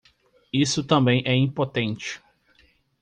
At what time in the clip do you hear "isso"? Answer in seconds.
0.51-0.83